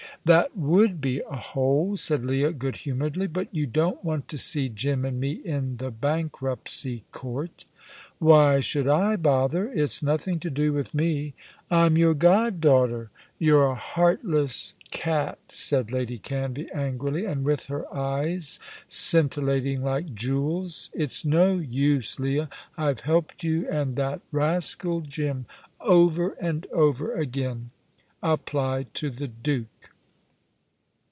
"That 0.23 0.55
would 0.55 1.01
be 1.01 1.19
a 1.27 1.35
hole," 1.35 1.97
said 1.97 2.23
Leah, 2.23 2.51
good 2.51 2.75
humouredly; 2.75 3.25
"but 3.25 3.47
you 3.51 3.65
don't 3.65 4.03
want 4.05 4.27
to 4.27 4.37
see 4.37 4.69
Jim 4.69 5.03
and 5.03 5.19
me 5.19 5.31
in 5.31 5.77
the 5.77 5.89
bankruptcy 5.89 7.03
court." 7.11 7.65
"Why 8.19 8.59
should 8.59 8.87
I 8.87 9.15
bother? 9.15 9.67
It's 9.73 10.03
nothing 10.03 10.39
to 10.41 10.51
do 10.51 10.73
with 10.73 10.93
me!" 10.93 11.33
"I'm 11.71 11.97
your 11.97 12.13
god 12.13 12.61
daughter." 12.61 13.09
"You're 13.39 13.65
a 13.65 13.73
heartless 13.73 14.75
cat," 14.91 15.39
said 15.49 15.91
Lady 15.91 16.19
Canvey, 16.19 16.69
angrily, 16.71 17.25
and 17.25 17.43
with 17.43 17.65
her 17.65 17.91
eyes 17.91 18.59
scintillating 18.87 19.81
like 19.83 20.13
jewels. 20.13 20.91
"It's 20.93 21.25
no 21.25 21.57
use, 21.57 22.19
Leah. 22.19 22.47
I've 22.77 22.99
helped 22.99 23.43
you 23.43 23.67
and 23.71 23.95
that 23.95 24.21
rascal 24.31 25.01
Jim 25.01 25.47
over 25.79 26.35
and 26.39 26.67
over 26.67 27.15
again. 27.15 27.71
Apply 28.21 28.85
to 28.93 29.09
the 29.09 29.27
Duke." 29.27 29.65